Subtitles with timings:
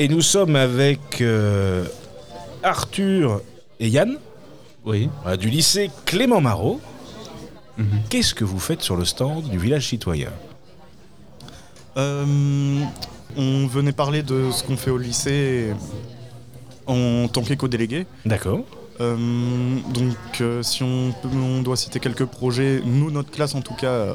[0.00, 1.84] Et nous sommes avec euh,
[2.62, 3.40] Arthur
[3.80, 4.16] et Yann
[4.84, 5.10] Oui.
[5.26, 6.80] euh, du lycée Clément Marot.
[7.76, 7.86] Mhm.
[8.08, 10.30] Qu'est-ce que vous faites sur le stand du village citoyen?
[11.96, 12.24] Euh,
[13.36, 15.72] on venait parler de ce qu'on fait au lycée
[16.86, 18.06] en tant qu'éco-délégué.
[18.24, 18.60] D'accord.
[19.00, 24.14] Donc si on, peut- on doit citer quelques projets, nous, notre classe en tout cas,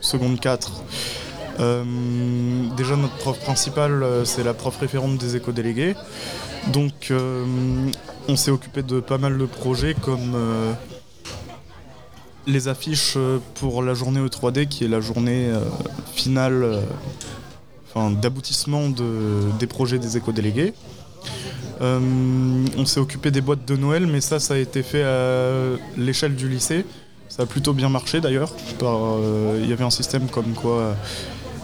[0.00, 5.94] seconde 4, euh, déjà notre prof principale, euh, c'est la prof référente des éco-délégués.
[6.72, 7.44] Donc euh,
[8.28, 10.72] on s'est occupé de pas mal de projets comme euh,
[12.46, 15.58] les affiches euh, pour la journée E3D qui est la journée euh,
[16.14, 16.62] finale
[17.96, 20.72] euh, d'aboutissement de- des projets des éco-délégués.
[21.80, 21.98] Euh,
[22.78, 25.52] on s'est occupé des boîtes de Noël, mais ça, ça a été fait à
[25.96, 26.84] l'échelle du lycée.
[27.28, 28.52] Ça a plutôt bien marché d'ailleurs.
[28.82, 30.92] Euh, Il y avait un système comme quoi euh,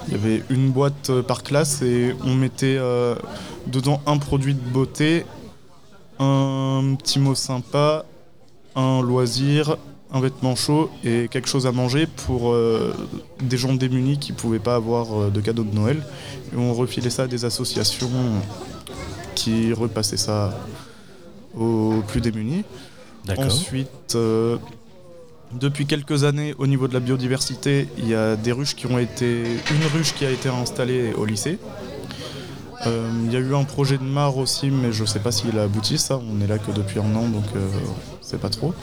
[0.08, 3.14] il y avait une boîte euh, par classe et on mettait euh,
[3.66, 5.24] dedans un produit de beauté,
[6.18, 8.04] un petit mot sympa,
[8.74, 9.76] un loisir,
[10.10, 12.94] un vêtement chaud et quelque chose à manger pour euh,
[13.42, 16.02] des gens démunis qui ne pouvaient pas avoir euh, de cadeaux de Noël.
[16.52, 18.08] Et on refilait ça à des associations
[19.34, 20.58] qui repassaient ça
[21.56, 22.64] aux plus démunis.
[23.26, 23.46] D'accord.
[23.46, 24.56] Ensuite, euh,
[25.52, 28.98] depuis quelques années, au niveau de la biodiversité, il y a des ruches qui ont
[28.98, 29.42] été.
[29.70, 31.58] Une ruche qui a été installée au lycée.
[32.86, 35.32] Euh, il y a eu un projet de mare aussi, mais je ne sais pas
[35.32, 36.20] s'il a abouti, ça.
[36.30, 37.68] On est là que depuis un an, donc euh,
[38.20, 38.74] c'est pas trop.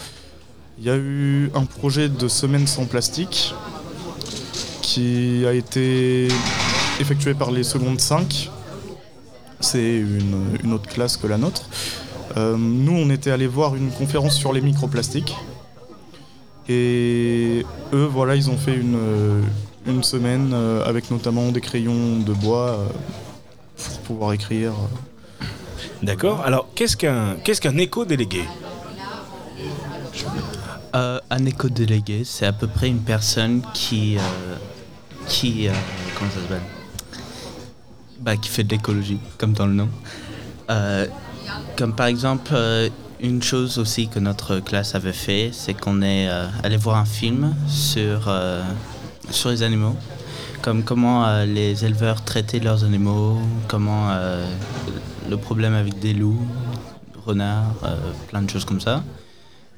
[0.77, 3.53] Il y a eu un projet de semaine sans plastique
[4.81, 6.27] qui a été
[6.99, 8.49] effectué par les secondes 5.
[9.61, 11.69] C'est une, une autre classe que la nôtre.
[12.37, 15.35] Euh, nous, on était allé voir une conférence sur les microplastiques.
[16.67, 19.41] Et eux, voilà, ils ont fait une, euh,
[19.87, 22.87] une semaine euh, avec notamment des crayons de bois euh,
[23.77, 24.73] pour pouvoir écrire.
[26.01, 26.41] D'accord.
[26.45, 28.43] Alors, qu'est-ce qu'un qu'est-ce qu'un éco-délégué
[30.95, 34.17] Euh, un éco-délégué, c'est à peu près une personne qui.
[34.17, 34.55] euh,
[35.27, 35.67] qui.
[35.67, 35.71] euh,
[36.17, 36.61] comment ça s'appelle?
[38.21, 39.89] Bah, Qui fait de l'écologie, comme dans le nom.
[40.69, 41.05] Euh,
[41.77, 42.89] comme par exemple, euh,
[43.25, 47.05] une chose aussi que notre classe avait fait, c'est qu'on est euh, allé voir un
[47.05, 48.63] film sur, euh,
[49.31, 49.95] sur les animaux.
[50.61, 54.09] Comme comment euh, les éleveurs traitaient leurs animaux, comment
[55.29, 56.47] le problème avec des loups,
[57.25, 57.75] renards,
[58.29, 59.03] plein de choses comme ça.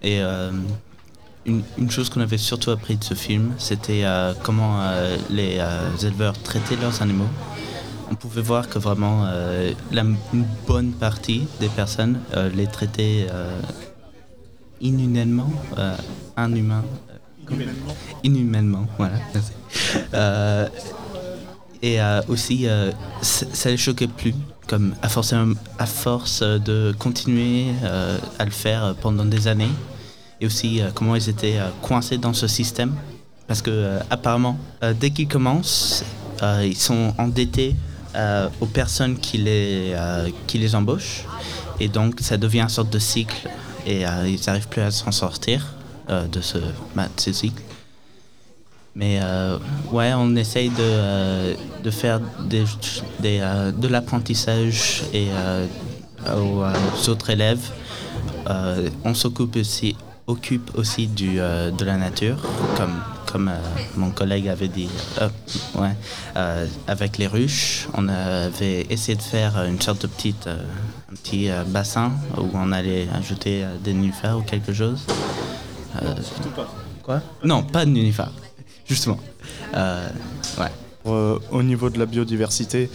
[0.04, 4.04] Et une, une chose qu'on avait surtout appris de ce film, c'était
[4.44, 4.80] comment
[5.30, 5.60] les
[6.04, 7.30] éleveurs traitaient leurs animaux.
[8.10, 13.28] On pouvait voir que vraiment euh, la, une bonne partie des personnes euh, les traitaient
[13.30, 13.60] euh,
[14.80, 15.96] inhumainement, euh,
[16.38, 16.84] inhumain,
[17.52, 17.56] euh,
[18.24, 19.18] inhumainement, voilà.
[19.34, 19.52] merci.
[21.84, 22.66] Et aussi,
[23.22, 24.34] ça les choquait plus,
[24.66, 25.34] comme à force,
[25.78, 27.68] à force de continuer
[28.40, 29.70] à le faire pendant des années,
[30.42, 32.96] et aussi comment ils étaient coincés dans ce système,
[33.46, 34.58] parce que apparemment,
[35.00, 36.04] dès qu'ils commencent,
[36.42, 37.76] ils sont endettés
[38.18, 41.24] euh, aux personnes qui les, euh, qui les embauchent,
[41.80, 43.48] et donc ça devient une sorte de cycle,
[43.86, 45.66] et euh, ils n'arrivent plus à s'en sortir
[46.10, 46.58] de, ce,
[46.96, 47.62] bah, de ce cycle.
[48.96, 49.20] Mais
[49.92, 55.28] ouais, on essaye de, de faire de l'apprentissage et
[56.36, 57.70] aux, aux autres élèves.
[59.04, 59.96] On s'occupe aussi,
[60.26, 62.38] occupe aussi du, de la nature,
[62.76, 62.96] comme,
[63.38, 63.60] comme euh,
[63.96, 64.90] mon collègue avait dit.
[65.22, 65.30] Euh,
[65.76, 65.96] ouais,
[66.36, 70.58] euh, avec les ruches, on avait essayé de faire une sorte de petite, euh,
[71.12, 75.06] un petit euh, bassin où on allait ajouter euh, des nénuphars ou quelque chose.
[76.02, 76.16] Euh,
[77.04, 77.22] quoi?
[77.44, 78.32] Non, pas de nénuphars
[78.88, 79.20] justement.
[79.76, 80.10] Euh,
[80.58, 80.72] ouais.
[81.06, 82.90] Euh, au niveau de la biodiversité,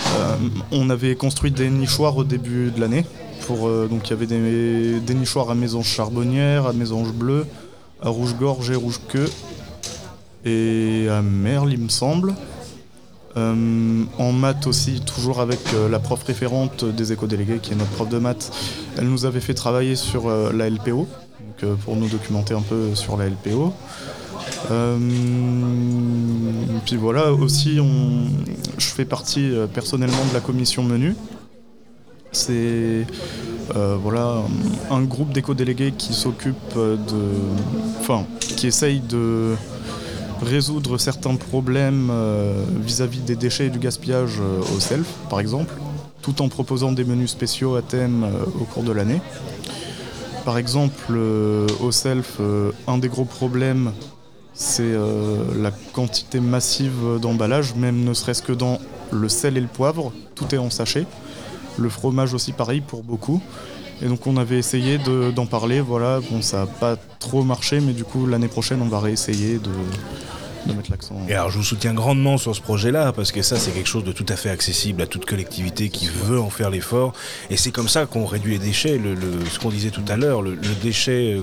[0.00, 0.36] euh,
[0.72, 3.06] on avait construit des nichoirs au début de l'année.
[3.46, 7.46] Pour, euh, donc il y avait des, des nichoirs à mésange charbonnière, à mésange bleue,
[8.02, 9.30] à rouge-gorge et rouge-queue,
[10.46, 12.34] et à merle, il me semble.
[13.36, 17.90] Euh, en maths aussi, toujours avec euh, la prof référente des éco-délégués, qui est notre
[17.90, 18.50] prof de maths,
[18.96, 21.06] elle nous avait fait travailler sur euh, la LPO,
[21.60, 23.74] donc, pour nous documenter un peu sur la LPO.
[26.86, 27.78] Puis voilà, aussi,
[28.78, 31.14] je fais partie personnellement de la commission menu.
[32.32, 33.06] C'est
[33.74, 34.42] voilà,
[34.90, 36.98] un groupe d'éco-délégués qui s'occupe de.
[38.00, 39.54] Enfin, qui essaye de
[40.42, 45.74] résoudre certains problèmes euh, vis-à-vis des déchets et du gaspillage euh, au self, par exemple,
[46.22, 49.20] tout en proposant des menus spéciaux à thème euh, au cours de l'année.
[50.44, 52.38] Par exemple, au self,
[52.86, 53.90] un des gros problèmes,
[54.54, 54.94] c'est
[55.56, 58.78] la quantité massive d'emballage, même ne serait-ce que dans
[59.10, 61.04] le sel et le poivre, tout est en sachet.
[61.78, 63.42] Le fromage aussi pareil pour beaucoup.
[64.02, 67.80] Et donc on avait essayé de- d'en parler, voilà, bon ça n'a pas trop marché,
[67.80, 69.70] mais du coup l'année prochaine on va réessayer de,
[70.70, 71.16] de mettre l'accent.
[71.28, 74.04] Et alors je vous soutiens grandement sur ce projet-là, parce que ça c'est quelque chose
[74.04, 77.14] de tout à fait accessible à toute collectivité qui veut en faire l'effort.
[77.48, 78.98] Et c'est comme ça qu'on réduit les déchets.
[78.98, 81.42] Le, le- ce qu'on disait tout à l'heure, le, le déchet euh,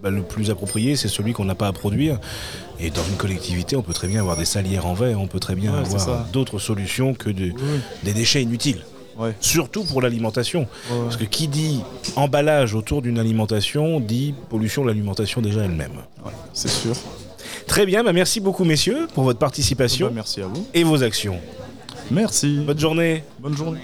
[0.00, 2.18] bah, le plus approprié, c'est celui qu'on n'a pas à produire.
[2.78, 5.40] Et dans une collectivité, on peut très bien avoir des salières en verre, on peut
[5.40, 7.80] très bien Ouais, avoir d'autres solutions que de- Oui, oui.
[8.04, 8.82] des déchets inutiles.
[9.18, 9.34] Ouais.
[9.40, 10.60] Surtout pour l'alimentation.
[10.90, 10.96] Ouais.
[11.04, 11.80] Parce que qui dit
[12.16, 15.92] emballage autour d'une alimentation dit pollution de l'alimentation déjà elle-même.
[16.24, 16.94] Ouais, c'est sûr.
[17.66, 20.66] Très bien, bah merci beaucoup messieurs pour votre participation Bah, merci à vous.
[20.74, 21.38] et vos actions.
[22.10, 22.58] Merci.
[22.66, 23.24] Bonne journée.
[23.40, 23.80] Bonne journée.